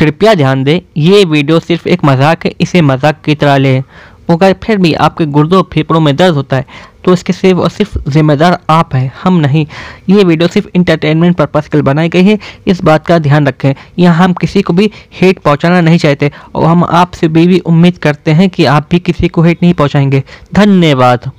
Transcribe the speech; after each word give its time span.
कृपया 0.00 0.34
ध्यान 0.34 0.62
दें 0.64 0.80
ये 0.98 1.24
वीडियो 1.26 1.58
सिर्फ़ 1.60 1.88
एक 1.88 2.04
मज़ाक 2.04 2.44
है 2.46 2.52
इसे 2.60 2.80
मज़ाक 2.82 3.20
की 3.24 3.34
तरह 3.34 3.56
लें। 3.56 3.82
अगर 4.30 4.52
फिर 4.64 4.76
भी 4.78 4.92
आपके 4.96 5.24
गुर्दों 5.26 5.62
फेफड़ों 5.72 6.00
में 6.00 6.14
दर्द 6.16 6.34
होता 6.34 6.56
है 6.56 6.64
तो 7.04 7.12
इसके 7.12 7.32
सिर्फ़ 7.32 7.58
और 7.58 7.70
सिर्फ़ 7.70 7.96
जिम्मेदार 8.10 8.58
आप 8.70 8.94
हैं 8.94 9.12
हम 9.22 9.36
नहीं। 9.36 9.64
ये 10.10 10.24
वीडियो 10.24 10.48
सिर्फ़ 10.48 10.68
इंटरटेनमेंट 10.74 11.36
पर्पज़ 11.36 11.68
के 11.68 11.76
लिए 11.76 11.82
बनाई 11.82 12.08
गई 12.08 12.24
है 12.24 12.38
इस 12.66 12.82
बात 12.82 13.06
का 13.06 13.18
ध्यान 13.18 13.46
रखें। 13.46 13.74
यहाँ 13.98 14.14
हम 14.16 14.32
किसी 14.34 14.62
को 14.62 14.72
भी 14.72 14.90
हेट 15.20 15.38
पहुँचाना 15.38 15.80
नहीं 15.80 15.98
चाहते 15.98 16.30
और 16.54 16.66
हम 16.66 16.84
आपसे 16.84 17.28
भी, 17.28 17.46
भी 17.46 17.58
उम्मीद 17.60 17.98
करते 17.98 18.30
हैं 18.30 18.48
कि 18.50 18.64
आप 18.66 18.88
भी 18.90 18.98
किसी 19.00 19.28
को 19.28 19.42
हेट 19.42 19.62
नहीं 19.62 19.74
पहुँचाएँगे। 19.74 20.22
धन्यवाद। 20.54 21.30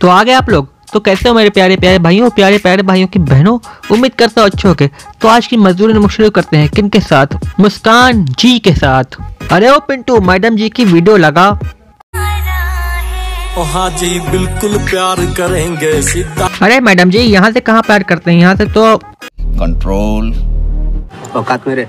तो 0.00 0.08
आगे 0.08 0.32
आप 0.32 0.50
लोग 0.50 0.68
तो 0.92 1.00
कैसे 1.00 1.28
हो 1.28 1.34
मेरे 1.34 1.50
प्यारे 1.50 1.76
प्यारे 1.76 1.98
भाइयों 1.98 2.28
प्यारे 2.30 2.58
प्यारे 2.58 2.82
भाइयों 2.82 3.06
की 3.08 3.18
बहनों? 3.20 3.58
उम्मीद 3.92 4.14
करता 4.14 4.40
हूँ 4.40 4.50
अच्छे 4.50 4.68
हो 4.68 4.74
तो 5.22 5.28
आज 5.28 5.46
की 5.46 5.56
मजदूरी 5.56 6.08
शुरू 6.08 6.30
करते 6.30 6.56
हैं। 6.56 6.68
किन 6.68 6.88
के 6.88 7.00
साथ? 7.00 7.26
मुस्कान 7.60 8.24
जी 8.24 8.58
के 8.58 8.74
साथ। 8.74 9.16
अरे 9.52 9.68
ओ 9.70 9.78
पिंटू 9.88 10.20
मैडम 10.22 10.56
जी 10.56 10.68
की 10.68 10.84
वीडियो 10.84 11.16
लगा। 11.16 11.46
हाँ 13.66 13.88
जी 13.90 14.18
बिल्कुल 14.20 14.76
प्यार 14.90 15.24
करेंगे 15.36 16.00
सीधा 16.02 16.48
अरे 16.62 16.80
मैडम 16.80 17.10
जी 17.10 17.18
यहाँ 17.18 17.50
से 17.52 17.60
कहाँ 17.60 17.82
प्यार 17.82 18.02
करते 18.02 18.30
हैं? 18.30 18.38
यहाँ 18.40 18.54
से 18.56 18.66
तो 18.66 18.96
कंट्रोल 18.96 20.32
औकात 21.36 21.68
मेरे। 21.68 21.88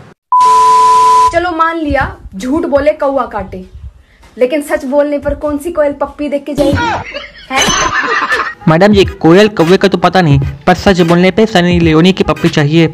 चलो 1.33 1.51
मान 1.57 1.77
लिया 1.77 2.15
झूठ 2.35 2.65
बोले 2.67 2.93
कौआ 2.93 3.25
काटे। 3.27 3.65
लेकिन 4.37 4.61
सच 4.61 4.85
बोलने 4.85 5.17
पर 5.19 5.35
कौन 5.35 5.57
सी 5.57 5.71
कोयल 5.71 5.93
पप्पी 6.01 6.29
देख 6.29 6.43
के 6.45 6.53
जाएगी? 6.53 7.29
मैडम 8.67 8.93
जी 8.93 9.03
कोयल 9.21 9.47
कौवे 9.47 9.77
का 9.77 9.87
तो 9.87 9.97
पता 9.97 10.21
नहीं 10.21 10.39
पर 10.67 10.73
सच 10.73 11.01
बोलने 11.01 11.31
पे 11.31 11.45
सनी 11.45 11.79
लियोनी 11.79 12.13
की 12.13 12.23
पप्पी 12.23 12.49
चाहिए। 12.49 12.87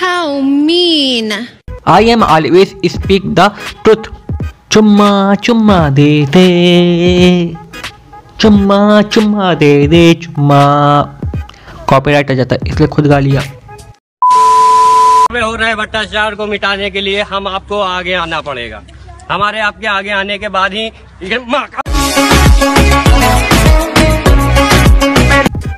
How 0.00 0.28
mean. 0.42 1.32
I 1.88 2.10
am 2.10 2.22
always 2.22 2.74
speak 2.86 3.22
the 3.34 3.50
truth 3.84 4.10
चुम्मा 4.72 5.34
चुम्मा 5.44 5.78
दे 5.90 6.10
दे। 6.26 6.46
चुम्मा 8.40 9.02
चुम्मा 9.02 9.54
दे 9.54 9.72
दे 9.88 10.02
चुम्मा। 10.14 10.60
कॉपीराइट 11.88 12.30
आ 12.30 12.34
जाता 12.34 12.54
है 12.54 12.60
इसलिए 12.66 12.88
खुद 12.88 13.06
गा 13.06 13.18
लिया। 13.18 13.42
में 15.32 15.40
हो 15.42 15.54
रहे 15.54 15.74
भ्रष्टाचार 15.74 16.34
को 16.34 16.46
मिटाने 16.46 16.90
के 16.90 17.00
लिए 17.00 17.22
हम 17.22 17.48
आपको 17.48 17.80
आगे 17.80 18.14
आना 18.14 18.40
पड़ेगा। 18.40 18.82
हमारे 19.30 19.60
आपके 19.60 19.86
आगे 19.86 20.10
आने 20.10 20.38
के 20.38 20.48
बाद 20.48 20.72
ही 20.72 20.90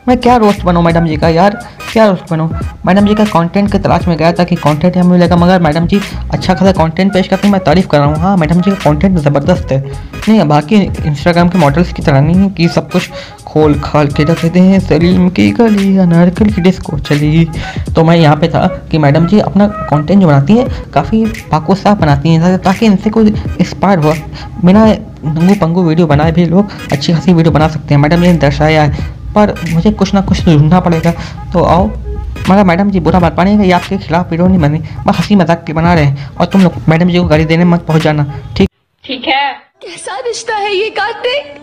माँ 0.08 0.16
क्या 0.16 0.36
रोस्ट 0.36 0.62
बनाऊँ 0.64 0.84
मैडम 0.84 1.06
जी 1.06 1.16
का 1.16 1.28
यार? 1.28 1.54
क्या 1.92 2.06
रोस्ट 2.06 2.30
बनाऊँ 2.30 2.58
मैडम 2.86 3.06
जी 3.06 3.14
का 3.14 3.24
कंटेंट 3.24 3.70
के 3.72 3.78
तलाश 3.78 4.06
में 4.08 4.16
गया 4.16 4.32
था 4.32 4.44
कि 4.44 4.56
कंटेंट 4.56 4.96
हमें 4.96 5.10
मिलेगा, 5.10 5.36
मगर 5.36 5.62
मैडम 5.62 5.86
जी 5.86 6.00
अच्छा 6.32 6.54
खासा 6.54 6.72
कंटेंट 6.74 7.12
पेश 7.12 7.28
करते 7.28 7.46
हैं 7.46 7.52
मैं 7.52 7.62
तारीफ़ 7.64 7.86
कर 7.88 7.98
रहा 7.98 8.06
हूँ। 8.06 8.16
हाँ 8.16 8.36
मैडम 8.36 8.60
जी 8.60 8.70
का 8.70 8.76
कंटेंट 8.84 9.18
ज़बरदस्त 9.18 9.72
है। 9.72 9.80
नहीं 10.28 10.44
बाकी 10.48 10.76
इंस्टाग्राम 10.76 11.48
के 11.48 11.58
मॉडल्स 11.58 11.92
की 11.92 12.02
तरह 12.02 12.20
नहीं 12.20 12.50
कि 12.50 12.68
सब 12.68 12.90
कुछ 12.90 13.10
खोल 13.46 13.78
खाल 13.84 14.08
के 14.08 14.24
रख 14.24 14.42
देते 14.42 14.60
हैं। 14.60 14.80
सलीम 14.80 15.28
की 15.30 15.50
गली, 15.52 15.96
अनारकली 15.98 16.52
की 16.52 16.60
डिस्को 16.60 16.98
चली। 16.98 17.48
तो 17.94 18.04
मैं 18.04 18.16
यहाँ 18.16 18.36
पे 18.36 18.48
था 18.48 18.66
कि 18.90 18.98
मैडम 18.98 19.26
जी 19.26 19.38
अपना 19.40 19.66
कंटेंट 19.66 20.20
जो 20.20 20.26
बनाती 20.26 20.56
हैं, 20.56 20.68
काफ़ी 20.92 21.24
पाको 21.50 21.74
साफ़ 21.74 21.98
बनाती 21.98 22.34
हैं, 22.34 22.58
ताकि 22.58 22.86
इनसे 22.86 23.10
कोई 23.10 23.34
इंस्पायर 23.60 23.98
हो। 23.98 24.14
बिना 24.64 24.86
नंगू 25.24 25.54
पंगू 25.60 25.82
वीडियो 25.82 26.06
बनाए 26.06 26.32
भी 26.32 26.44
लोग 26.46 26.70
अच्छी 26.92 27.12
खासी 27.12 27.32
वीडियो 27.32 27.52
बना 27.52 27.68
सकते 27.68 27.94
हैं। 27.94 28.00
मैडम 28.00 28.20
ने 28.20 28.32
दर्शाया 28.38 28.82
है 28.82 29.12
पर 29.34 29.54
मुझे 29.68 29.90
कुछ 29.92 30.14
ना 30.14 30.20
कुछ 30.22 30.44
ढूंढना 30.44 30.80
पड़ेगा। 30.80 31.12
तो 31.52 31.64
आओ। 31.64 31.86
मगर 32.48 32.64
मैडम 32.64 32.90
जी 32.90 33.00
बुरा 33.00 33.20
बात 33.20 33.36
पानी 33.36 33.56
ये 33.58 33.70
आपके 33.72 33.98
खिलाफ 33.98 34.30
वीडियो 34.30 34.46
नहीं 34.48 34.58
बनी। 34.58 34.78
बस 35.06 35.16
हँसी 35.18 35.36
मज़ाक 35.36 35.64
के 35.66 35.72
बना 35.72 35.94
रहे 35.94 36.04
हैं। 36.04 36.28
और 36.30 36.46
तुम 36.46 36.62
लोग 36.62 36.72
मैडम 36.88 37.08
जी 37.08 37.18
को 37.18 37.24
गाड़ी 37.24 37.44
देने 37.44 37.64
मत 37.64 37.84
पहुँच 37.86 38.02
जाना 38.02 38.24
ठीक? 38.56 38.68
ठीक 39.04 39.28
है। 39.28 39.52
कैसा 39.82 40.18
रिश्ता 40.26 40.56
है 40.56 40.74
ये 40.74 40.88
कार्तिक? 40.90 41.54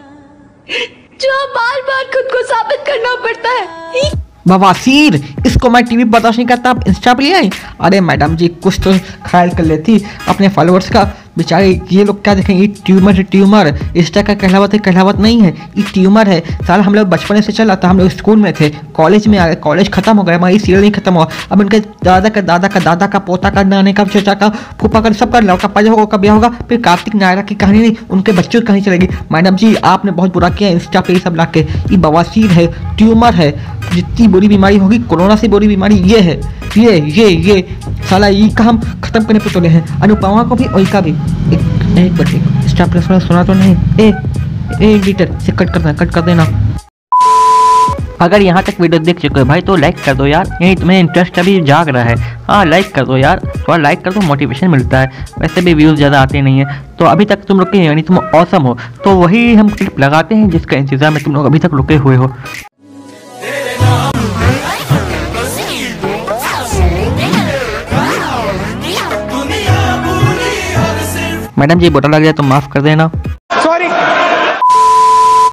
जो 1.22 1.46
बार 1.50 1.82
बार 1.82 2.04
खुद 2.14 2.32
को 2.32 2.44
साबित 2.46 2.84
करना 2.88 3.16
पड़ता 3.24 3.50
है। 3.52 4.10
बवासीर 4.48 5.16
इसको 5.48 5.70
मैं 5.70 5.84
टीवी 5.86 6.04
पर 6.04 6.10
बर्दाश्त 6.10 6.38
नहीं 6.38 6.48
करता। 6.48 6.70
आप 6.70 6.88
इंस्टा 6.88 7.14
पे 7.14 7.24
ले 7.24 7.34
आई 7.34 7.50
अरे 7.82 8.00
मैडम 8.02 8.36
जी 8.36 8.48
कुछ 8.64 8.80
तो 8.84 8.94
ख्याल 9.28 9.50
कर 9.50 9.64
लेती 9.64 10.02
अपने 10.28 10.50
फॉलोअर्स 10.50 10.90
का। 10.90 11.04
बेचारे, 11.38 11.80
ये 11.92 12.04
लोग 12.04 12.24
क्या 12.24 12.34
देखें, 12.36 12.54
ये 12.54 12.68
ट्यूमर 12.86 13.14
है, 13.14 13.24
ट्यूमर। 13.24 13.68
इस 13.68 14.12
इंस्टा 14.12 14.22
का 14.22 14.34
कहलावत 14.34 14.74
है 14.74 14.80
कहलावत 14.80 15.20
नहीं 15.20 15.42
है, 15.42 15.54
ये 15.78 15.84
ट्यूमर 15.84 16.28
है। 16.28 16.40
साल 16.68 16.82
हम 16.82 16.96
लोग 16.96 17.08
बचपन 17.08 17.42
से 17.42 17.52
चला 17.52 17.76
था, 17.76 17.90
हम 17.90 18.00
लोग 18.00 18.10
स्कूल 18.10 18.38
में 18.38 18.52
थे, 18.54 18.70
कॉलेज 18.70 19.28
में 19.28 19.38
आ 19.40 19.48
गए, 19.48 19.56
कॉलेज 19.56 19.90
खत्म 19.90 20.18
हो 20.18 20.24
गया, 20.24 20.36
हमारी 20.36 20.60
सीरियल 20.60 20.82
नहीं 20.82 20.92
खत्म 20.92 21.14
हुआ। 21.14 21.28
अब 21.52 21.60
उनके 21.60 21.80
दादा 22.04 22.30
का 22.30 22.42
दादा 22.42 22.68
का 22.68 22.80
दादा 22.80 23.08
का, 23.08 23.20
पोता 23.20 23.50
का, 23.50 23.64
नाने 23.64 23.94
का, 23.94 24.04
चचा 24.06 24.34
का, 24.34 24.50
फूफा 24.82 25.02
का 25.02 25.12
सबका 25.12 25.40
लड़का 25.40 25.68
पैदा 25.68 25.92
होगा, 25.92 26.06
कब 26.06 26.26
होगा? 26.26 26.50
फिर 26.70 26.82
कार्तिक, 26.82 27.16
नायरा 27.16 27.42
की 27.42 27.56
कहानी 27.56 27.80
नहीं, 27.80 27.96
उनके 28.10 28.32
बच्चों 28.32 28.60
की 28.62 28.66
कहानी 28.68 28.82
चलेगी। 28.82 29.08
मैडम 29.32 29.56
जी, 29.56 29.76
आपने 29.76 30.12
बहुत 30.12 30.34
बुरा 30.34 30.50
किया 30.50 30.70
इंस्टा 30.70 31.02
पे 31.02 31.20
सब 31.20 31.36
ला 31.36 31.46
के 31.46 31.60
ये 31.60 31.98
बवासीर 31.98 32.52
है, 32.52 32.68
ट्यूमर 32.98 33.34
है, 33.34 33.52
जितनी 33.94 34.28
बुरी 34.28 34.48
बीमारी 34.48 34.78
होगी, 34.78 35.00
कोरोना 35.00 35.36
से 35.36 35.48
बुरी 35.48 35.68
बीमारी 35.68 35.96
ये 35.96 36.20
है। 36.20 36.40
ये 36.78 37.00
ये 37.12 37.28
ये। 37.28 37.62
साला 38.10 38.28
ई 38.28 38.50
का 38.58 38.64
हम 38.64 38.80
खत्म 39.04 39.24
करने 39.24 39.40
पे 39.40 39.50
चले 39.50 39.68
हैं। 39.70 39.86
अनुपमा 40.02 40.44
को 40.44 40.56
भी 40.56 40.66
और 40.66 41.02
भी। 41.02 41.12
एक 41.12 41.60
एक 41.98 42.12
मिनट 42.12 42.34
एक 42.36 42.70
स्टार 42.70 42.90
प्लस 42.90 43.10
वाला 43.10 43.20
सुना 43.20 43.44
तो 43.44 43.54
नहीं। 43.54 43.76
ए 44.00 44.14
ए, 44.82 44.94
एडिटर 44.94 45.40
से 45.40 45.52
कट 45.52 45.70
कर 45.70 45.80
देना 45.80 45.94
कट 45.96 46.14
कर 46.14 46.22
देना। 46.22 46.48
अगर 48.22 48.42
यहाँ 48.42 48.62
तक 48.64 48.80
वीडियो 48.82 49.02
देख 49.02 49.20
चुके 49.20 49.40
हो 49.40 49.46
भाई 49.46 49.62
तो 49.62 49.76
लाइक 49.76 49.96
कर 50.06 50.14
दो 50.16 50.26
यार। 50.26 50.50
यही 50.62 50.76
तुम्हें 50.76 51.00
इंटरेस्ट 51.00 51.40
अभी 51.40 51.60
जाग 51.64 51.90
रहा 51.90 52.04
है। 52.04 52.16
हाँ 52.48 52.66
लाइक 52.66 52.94
कर 52.96 53.06
दो 53.06 53.18
यार। 53.18 53.40
थोड़ा 53.58 53.78
लाइक 53.78 54.02
कर 54.02 54.14
दो 54.14 54.22
मोटिवेशन 54.22 54.68
मिलता 54.70 55.00
है। 55.00 55.26
वैसे 55.40 55.62
भी 55.62 55.74
व्यूज़ 55.74 55.96
ज़्यादा 55.96 56.22
आते 56.22 56.42
नहीं 56.42 56.60
है। 56.60 56.80
तो 57.00 57.06
अभी 57.06 57.26
तक 57.26 57.46
तुम 57.48 57.60
रुके 57.60 57.78
यानी 57.78 58.02
तुम 58.02 58.18
औसम 58.18 58.64
हो 58.64 58.78
तो 59.04 59.16
वही 59.18 59.54
हम 59.56 59.70
क्लिप 59.70 60.00
लगाते 60.00 60.36
हैं 60.36 60.50
जिसका 60.50 60.78
इंतज़ार 60.78 61.12
में 61.12 61.24
तुम 61.24 61.34
लोग 61.36 61.46
अभी 61.46 61.60
तक 61.60 61.74
रुके 61.74 61.96
हुए 61.96 62.16
हो। 62.16 62.32
मैडम 71.62 71.80
जी 71.80 71.90
बुरा 71.90 72.10
लग 72.10 72.24
जाए 72.24 72.34
तो 72.34 72.44
माफ़ 72.44 72.68
कर 72.74 72.82
देना। 72.82 73.06
सॉरी 73.64 73.88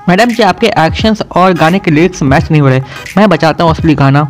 मैडम 0.09 0.31
जी 0.31 0.43
आपके 0.43 0.67
एक्शंस 0.85 1.23
और 1.37 1.53
गाने 1.55 1.79
के 1.79 1.91
लिरिक्स 1.91 2.23
मैच 2.23 2.51
नहीं 2.51 2.61
हो 2.63 2.69
रहे। 2.69 2.81
मैं 3.17 3.29
बचाता 3.29 3.65
हूँ 3.65 3.71
असली 3.73 3.95
गाना। 3.95 4.23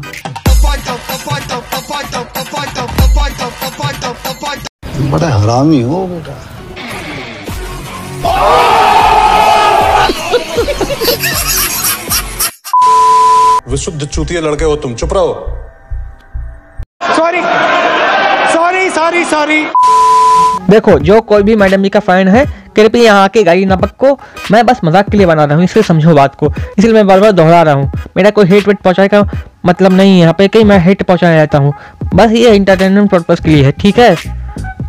बड़ा 5.12 5.28
हरामी 5.34 5.80
हो 5.82 6.06
बेटा। 6.06 6.34
विशुद्ध 13.70 14.06
चूतिया 14.06 14.40
लड़के 14.40 14.64
हो 14.64 14.76
तुम 14.76 14.94
चुप 14.94 15.12
रहो। 15.12 15.54
देखो 20.70 20.98
जो 21.00 21.20
कोई 21.22 21.42
भी 21.42 21.54
मैडम 21.56 21.82
जी 21.82 21.88
का 21.88 22.00
फ़ैन 22.00 22.28
है 22.28 22.44
कृपया 22.76 23.02
यहाँ 23.02 23.22
आके 23.24 23.42
गाड़ी 23.44 23.64
ना 23.66 23.76
पक्को। 23.76 24.18
मैं 24.52 24.64
बस 24.66 24.80
मज़ाक 24.84 25.08
के 25.10 25.16
लिए 25.16 25.26
बना 25.26 25.44
रहा 25.44 25.56
हूँ 25.56 25.64
इसलिए 25.64 25.82
समझो 25.82 26.14
बात 26.14 26.34
को। 26.34 26.52
इसलिए 26.78 26.92
मैं 26.94 27.06
बार 27.06 27.20
बार 27.20 27.32
दोहरा 27.32 27.62
रहा 27.62 27.74
हूँ। 27.74 27.90
मेरा 28.16 28.30
कोई 28.30 28.46
हेट 28.46 28.68
वेट 28.68 28.80
पहुँचाने 28.82 29.08
का 29.08 29.22
मतलब 29.66 29.92
नहीं 29.92 30.12
है 30.12 30.18
यहाँ 30.18 30.34
पे 30.38 30.48
कहीं 30.48 30.64
मैं 30.64 30.78
हेट 30.78 31.02
पहुँचाने 31.02 31.36
जाता 31.36 31.58
हूँ। 31.58 31.72
बस 32.14 32.32
ये 32.32 32.54
इंटरटेनमेंट 32.56 33.10
पर्पज़ 33.10 33.42
के 33.42 33.50
लिए 33.50 33.64
है 33.64 33.72
ठीक 33.72 33.98
है? 33.98 34.14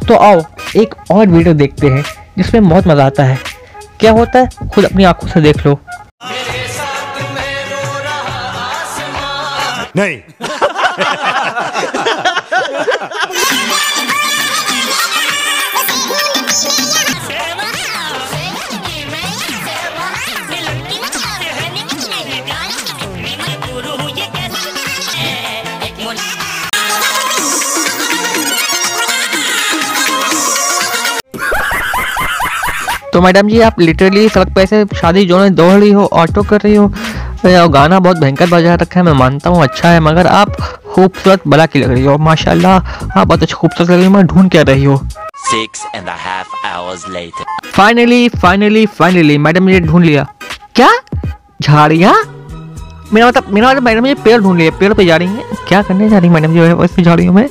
तो 0.07 0.16
आओ 0.16 0.41
एक 0.78 0.95
और 1.12 1.28
वीडियो 1.28 1.53
देखते 1.53 1.87
हैं 1.87 2.03
जिसमें 2.37 2.70
बहुत 2.70 2.87
मज़ा 2.87 3.05
आता 3.05 3.23
है। 3.23 3.37
क्या 3.99 4.11
होता 4.11 4.40
है? 4.40 4.49
खुद 4.73 4.85
अपनी 4.85 5.03
आँखों 5.03 5.28
से 5.28 5.41
देख 5.41 5.66
लो। 5.66 5.79
नहीं। 9.97 10.20
तो 33.14 33.22
मैडम 33.22 33.47
जी 33.50 33.59
आप 33.61 33.79
लिटरली 33.79 34.28
सड़क 34.29 34.53
पे 34.56 34.61
ऐसे 34.61 34.85
शादी 34.96 35.26
जो 35.26 35.38
है 35.40 35.50
दौड़ 35.50 35.73
रही 35.73 35.91
हो 35.91 36.06
ऑटो 36.14 36.41
कर 36.50 36.61
रही 36.61 36.76
हो 36.76 36.85
और 36.85 37.67
गाना 37.72 38.00
बहुत 38.00 38.17
भयंकर 38.17 38.50
बजा 38.50 38.76
रखा 38.82 39.00
है 39.00 39.06
मैं 39.06 39.14
मानता 39.20 39.50
हूँ 39.50 39.61
अच्छा 39.64 39.90
है 39.90 40.00
मगर 40.00 40.28
आप 40.28 40.52
खूबसूरत 40.94 41.47
बला 41.47 41.66
की 41.66 41.79
लग 41.79 41.90
रही 41.90 42.03
हो 42.06 42.17
माशाल्लाह 42.17 43.20
आप 43.20 43.28
बहुत 43.28 43.41
अच्छी 43.44 43.53
खूबसूरत 43.53 43.90
लग 43.90 43.96
रही 43.96 44.06
हो 44.06 44.11
मैं 44.11 44.26
ढूंढ 44.28 44.50
क्या 44.52 44.61
रही 44.70 44.84
हो। 44.84 44.97
Six 45.50 45.84
and 45.97 46.09
a 46.14 46.17
half 46.23 46.56
hours 46.70 47.06
later. 47.16 47.46
Finally 47.76 48.28
finally 48.29 48.85
finally 49.00 49.38
madam 49.38 49.70
ने 49.70 49.79
ढूंढ 49.79 50.05
लिया। 50.05 50.28
क्या? 50.76 50.90
झाड़िया? 51.62 52.14
मेरा 53.14 53.28
मतलब 53.28 53.53
मेरा 53.53 53.70
मतलब 53.70 53.84
मैडम 53.84 54.05
जी 54.05 54.14
पेड़ 54.23 54.40
ढूंढ 54.41 54.58
लिया 54.58 54.72
पेड़ 54.79 54.94
पे 54.94 55.05
जा 55.05 55.16
रही 55.17 55.28
है। 55.28 55.58
क्या 55.67 55.82
करने 55.82 56.09
जा 56.09 56.17
रही 56.17 56.29
मैडम 56.29 56.53
जी 56.53 57.03
रही 57.03 57.26
हूँ 57.26 57.35
मैं? 57.35 57.47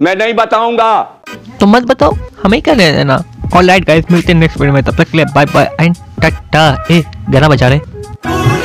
मैं 0.00 0.14
नहीं 0.16 0.34
बताऊँगा। 0.34 1.00
तो 1.60 1.66
मत 1.66 1.82
बताओ 1.86 2.16
हमें 2.42 2.60
क्या 2.62 2.74
ले 2.74 2.92
ऑल 3.56 3.68
राइट 3.68 3.86
गाइस 3.86 4.04
मिलते 4.10 4.32
हैं 4.32 4.38
नेक्स्ट 4.40 4.60
वीडियो 4.60 4.74
में. 4.74 4.82
तब 4.84 4.96
तक 4.96 5.10
के 5.10 5.16
लिए 5.16 5.26
बाय 5.34 5.44
बाय 5.54 5.70
एंड 5.80 5.96
टाटा 6.22 6.66
ए, 6.90 7.02
गाना 7.30 7.48
बजा 7.48 7.68
रहे 7.68 8.57